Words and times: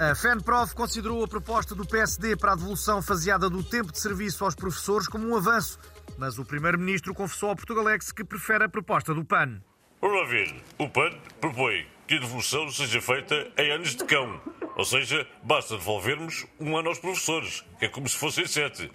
A 0.00 0.14
FENPROF 0.14 0.74
considerou 0.74 1.22
a 1.22 1.28
proposta 1.28 1.74
do 1.74 1.86
PSD 1.86 2.36
para 2.36 2.52
a 2.52 2.56
devolução 2.56 3.00
faseada 3.02 3.48
do 3.48 3.62
tempo 3.62 3.92
de 3.92 4.00
serviço 4.00 4.44
aos 4.44 4.54
professores 4.54 5.06
como 5.06 5.28
um 5.28 5.36
avanço, 5.36 5.78
mas 6.18 6.38
o 6.38 6.44
Primeiro-Ministro 6.44 7.14
confessou 7.14 7.50
ao 7.50 7.56
Portugalex 7.56 8.10
que 8.10 8.24
prefere 8.24 8.64
a 8.64 8.68
proposta 8.68 9.14
do 9.14 9.24
PAN. 9.24 9.60
Lá 10.00 10.24
ver. 10.24 10.52
O 10.78 10.88
PAN 10.88 11.10
propõe 11.40 11.86
que 12.08 12.14
a 12.14 12.18
devolução 12.18 12.68
seja 12.70 13.00
feita 13.00 13.52
em 13.56 13.70
anos 13.70 13.94
de 13.94 14.04
cão. 14.04 14.40
Ou 14.76 14.84
seja, 14.84 15.26
basta 15.42 15.76
devolvermos 15.76 16.46
um 16.58 16.76
ano 16.76 16.88
aos 16.88 16.98
professores, 16.98 17.62
que 17.78 17.84
é 17.84 17.88
como 17.88 18.08
se 18.08 18.16
fossem 18.16 18.46
sete. 18.46 18.90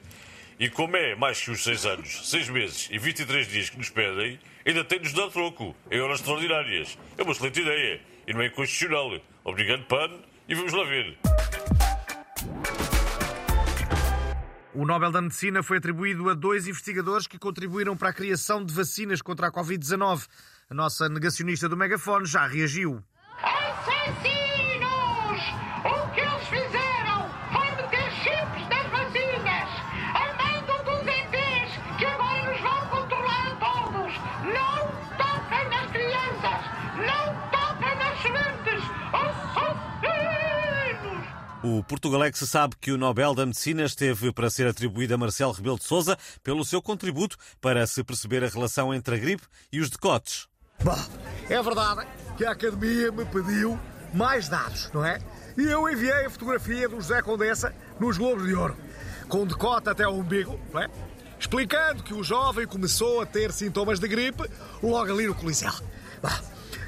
E 0.60 0.70
como 0.70 0.98
é 0.98 1.16
mais 1.16 1.40
que 1.40 1.52
os 1.52 1.64
seis 1.64 1.86
anos, 1.86 2.30
seis 2.30 2.50
meses 2.50 2.90
e 2.92 2.98
23 2.98 3.48
dias 3.48 3.70
que 3.70 3.78
nos 3.78 3.90
pedem, 3.90 4.40
ainda 4.66 4.84
tem 4.84 4.98
de 4.98 5.06
nos 5.06 5.14
dar 5.14 5.30
troco, 5.30 5.76
em 5.90 6.02
horas 6.02 6.20
extraordinárias. 6.20 6.98
É 7.18 7.24
uma 7.24 7.32
excelente 7.32 7.62
ideia 7.62 8.02
e 8.28 8.34
não 8.34 8.42
é 8.42 8.48
inconstitucional. 8.48 9.22
Obrigado, 9.46 9.86
PAN, 9.86 10.10
e 10.48 10.56
vamos 10.56 10.74
lá 10.74 10.84
ver. 10.86 11.18
O 14.74 14.86
Nobel 14.86 15.12
da 15.12 15.22
Medicina 15.22 15.64
foi 15.64 15.78
atribuído 15.78 16.30
a 16.30 16.34
dois 16.34 16.68
investigadores 16.68 17.26
que 17.26 17.40
contribuíram 17.40 17.98
para 17.98 18.10
a 18.10 18.14
criação 18.14 18.64
de 18.64 18.74
vacinas 18.74 19.22
contra 19.22 19.48
a 19.48 19.52
Covid-19. 19.52 20.28
A 20.70 20.74
nossa 20.74 21.10
negacionista 21.10 21.68
do 21.68 21.76
megafone 21.76 22.26
já 22.26 22.46
reagiu. 22.46 23.04
O 41.70 41.84
Portugalex 41.84 42.40
sabe 42.40 42.78
que 42.80 42.94
o 42.94 42.98
Nobel 42.98 43.36
da 43.36 43.46
Medicina 43.46 43.84
esteve 43.84 44.32
para 44.32 44.50
ser 44.50 44.66
atribuído 44.68 45.14
a 45.14 45.18
Marcelo 45.18 45.52
Rebelo 45.52 45.78
de 45.78 45.84
Sousa 45.84 46.18
pelo 46.42 46.64
seu 46.64 46.82
contributo 46.82 47.36
para 47.60 47.86
se 47.86 48.02
perceber 48.06 48.42
a 48.42 48.48
relação 48.48 48.94
entre 48.94 49.16
a 49.16 49.18
gripe 49.18 49.44
e 49.70 49.82
os 49.82 49.90
decotes. 49.90 50.48
Bom, 50.82 50.98
é 51.50 51.62
verdade 51.62 52.08
que 52.38 52.46
a 52.46 52.52
Academia 52.52 53.12
me 53.12 53.26
pediu 53.26 53.78
mais 54.14 54.48
dados, 54.48 54.90
não 54.94 55.04
é? 55.04 55.20
E 55.58 55.64
eu 55.64 55.90
enviei 55.90 56.26
a 56.26 56.30
fotografia 56.30 56.88
do 56.88 56.96
José 57.02 57.22
Condessa 57.22 57.76
nos 58.00 58.18
Globos 58.18 58.48
de 58.48 58.56
Ouro, 58.56 58.78
com 59.28 59.46
decote 59.46 59.90
até 59.90 60.06
ao 60.06 60.16
umbigo, 60.16 60.58
não 60.72 60.82
é? 60.82 60.90
Explicando 61.38 62.02
que 62.02 62.14
o 62.14 62.24
jovem 62.24 62.66
começou 62.66 63.20
a 63.20 63.26
ter 63.26 63.52
sintomas 63.52 64.00
de 64.00 64.08
gripe 64.08 64.50
logo 64.82 65.12
ali 65.12 65.28
no 65.28 65.36
Coliseu. 65.36 65.74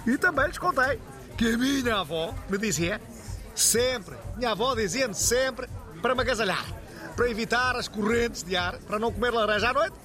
E 0.08 0.18
também 0.18 0.48
lhes 0.48 0.58
contei 0.58 1.02
que 1.38 1.54
a 1.54 1.58
minha 1.58 1.98
avó 1.98 2.34
me 2.50 2.58
dizia 2.58 3.02
sempre, 3.54 4.16
minha 4.40 4.52
avó 4.52 4.74
dizia-me 4.74 5.14
sempre 5.14 5.68
para 6.02 6.16
me 6.16 6.22
agasalhar, 6.22 6.66
para 7.16 7.30
evitar 7.30 7.76
as 7.76 7.90
correntes 7.90 8.42
de 8.42 8.56
ar, 8.56 8.78
para 8.80 8.98
não 8.98 9.12
comer 9.12 9.32
laranja 9.32 9.70
à 9.70 9.74
noite 9.74 9.96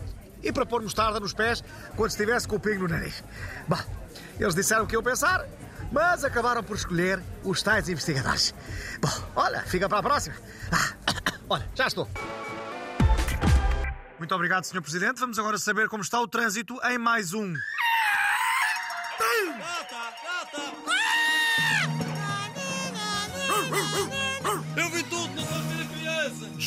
e 0.42 0.52
para 0.52 0.66
pôr 0.66 0.82
mostarda 0.82 1.20
nos 1.20 1.32
pés 1.32 1.62
quando 1.94 2.10
estivesse 2.10 2.48
com 2.48 2.56
o 2.56 2.60
pingo 2.60 2.82
no 2.82 2.88
nariz. 2.88 3.22
Bom, 3.68 3.78
eles 4.38 4.54
disseram 4.54 4.82
o 4.82 4.86
que 4.88 4.96
eu 4.96 5.02
pensar, 5.04 5.46
mas 5.92 6.24
acabaram 6.24 6.64
por 6.64 6.74
escolher 6.74 7.22
os 7.44 7.62
tais 7.62 7.88
investigadores. 7.88 8.52
Bom, 9.00 9.08
olha, 9.36 9.60
fica 9.62 9.88
para 9.88 9.98
a 9.98 10.02
próxima. 10.02 10.34
Ah, 10.72 11.12
olha, 11.48 11.68
já 11.72 11.86
estou. 11.86 12.08
Muito 14.18 14.34
obrigado, 14.34 14.64
Sr. 14.64 14.82
Presidente. 14.82 15.20
Vamos 15.20 15.38
agora 15.38 15.58
saber 15.58 15.88
como 15.88 16.02
está 16.02 16.20
o 16.20 16.26
trânsito 16.26 16.76
em 16.84 16.98
mais 16.98 17.32
um. 17.32 17.54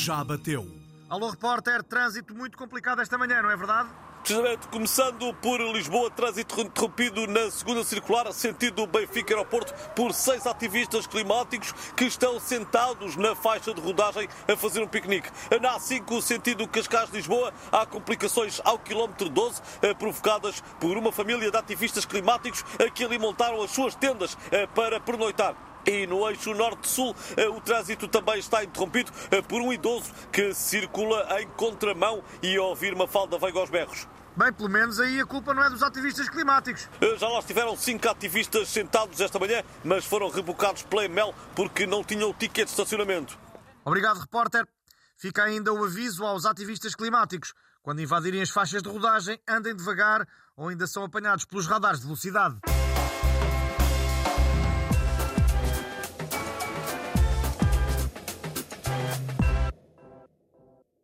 Já 0.08 0.24
bateu. 0.24 0.66
Alô, 1.10 1.30
repórter, 1.30 1.84
trânsito 1.84 2.34
muito 2.34 2.58
complicado 2.58 3.02
esta 3.02 3.18
manhã, 3.18 3.42
não 3.42 3.52
é 3.52 3.58
verdade? 3.58 3.90
Precisamente, 4.24 4.66
começando 4.70 5.34
por 5.42 5.60
Lisboa, 5.60 6.10
trânsito 6.10 6.62
interrompido 6.62 7.28
na 7.28 7.52
segunda 7.52 7.84
circular, 7.84 8.32
sentido 8.32 8.88
Benfica 8.88 9.34
Aeroporto, 9.34 9.74
por 9.98 10.14
seis 10.14 10.48
ativistas 10.48 11.06
climáticos 11.08 11.74
que 11.94 12.06
estão 12.06 12.40
sentados 12.40 13.18
na 13.18 13.36
faixa 13.36 13.74
de 13.74 13.82
rodagem 13.82 14.30
a 14.48 14.56
fazer 14.56 14.82
um 14.82 14.88
piquenique. 14.88 15.30
Na 15.62 15.78
A5, 15.78 16.22
sentido 16.22 16.66
Cascais-Lisboa, 16.70 17.54
há 17.70 17.86
complicações 17.86 18.62
ao 18.64 18.80
quilómetro 18.80 19.28
12, 19.28 19.62
eh, 19.82 19.94
provocadas 19.94 20.64
por 20.80 20.96
uma 20.96 21.12
família 21.12 21.52
de 21.52 21.58
ativistas 21.58 22.06
climáticos 22.06 22.64
que 22.96 23.04
ali 23.04 23.20
montaram 23.20 23.62
as 23.62 23.72
suas 23.72 23.94
tendas 23.94 24.38
eh, 24.52 24.68
para 24.68 25.02
pernoitar. 25.02 25.67
E 25.88 26.06
no 26.06 26.28
eixo 26.30 26.54
norte-sul, 26.54 27.16
eh, 27.38 27.48
o 27.48 27.62
trânsito 27.62 28.10
também 28.10 28.40
está 28.40 28.62
interrompido 28.62 29.10
eh, 29.32 29.42
por 29.42 29.62
um 29.62 29.72
idoso 29.72 30.12
que 30.34 30.54
circula 30.54 31.26
em 31.40 31.48
contramão 31.52 32.22
e 32.44 32.60
ouvir 32.60 32.94
uma 32.94 33.08
falda 33.08 33.38
vem 33.40 33.58
aos 33.58 33.70
berros. 33.70 34.06
Bem, 34.36 34.52
pelo 34.52 34.68
menos 34.70 35.00
aí 35.00 35.20
a 35.22 35.26
culpa 35.26 35.54
não 35.54 35.64
é 35.64 35.70
dos 35.70 35.82
ativistas 35.82 36.28
climáticos. 36.28 36.90
Eh, 37.00 37.16
Já 37.18 37.30
lá 37.30 37.40
estiveram 37.40 37.78
cinco 37.78 38.10
ativistas 38.10 38.68
sentados 38.68 39.22
esta 39.22 39.40
manhã, 39.40 39.64
mas 39.82 40.04
foram 40.04 40.30
rebocados 40.30 40.84
pela 40.84 41.06
EML 41.06 41.34
porque 41.56 41.88
não 41.88 42.04
tinham 42.04 42.34
ticket 42.34 42.66
de 42.66 42.72
estacionamento. 42.72 43.40
Obrigado, 43.86 44.20
repórter. 44.20 44.68
Fica 45.16 45.44
ainda 45.46 45.74
o 45.74 45.86
aviso 45.86 46.26
aos 46.26 46.46
ativistas 46.46 46.96
climáticos. 46.96 47.54
Quando 47.82 48.02
invadirem 48.02 48.42
as 48.42 48.50
faixas 48.50 48.84
de 48.84 48.90
rodagem, 48.90 49.40
andem 49.48 49.74
devagar 49.74 50.28
ou 50.58 50.68
ainda 50.68 50.86
são 50.86 51.06
apanhados 51.06 51.46
pelos 51.46 51.66
radares 51.66 52.00
de 52.02 52.06
velocidade. 52.08 52.60